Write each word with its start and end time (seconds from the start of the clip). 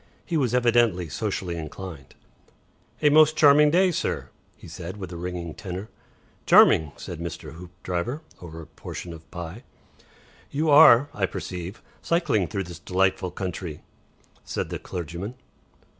He 0.25 0.35
was 0.35 0.55
evidently 0.55 1.09
socially 1.09 1.55
inclined. 1.57 2.15
"A 3.03 3.11
most 3.11 3.37
charming 3.37 3.69
day, 3.69 3.91
sir," 3.91 4.29
he 4.57 4.67
said, 4.67 4.95
in 4.97 5.03
a 5.03 5.15
ringing 5.15 5.53
tenor. 5.53 5.89
"Charming," 6.47 6.91
said 6.97 7.19
Mr. 7.19 7.53
Hoopdriver, 7.53 8.21
over 8.41 8.63
a 8.63 8.65
portion 8.65 9.13
of 9.13 9.29
pie. 9.29 9.61
"You 10.49 10.71
are, 10.71 11.09
I 11.13 11.27
perceive, 11.27 11.83
cycling 12.01 12.47
through 12.47 12.63
this 12.63 12.79
delightful 12.79 13.29
country," 13.29 13.83
said 14.43 14.69
the 14.69 14.79
clergyman. 14.79 15.35